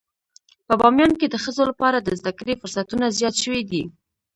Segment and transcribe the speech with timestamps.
[0.67, 3.83] په باميان کې د ښځو لپاره د زده کړې فرصتونه زيات شوي دي.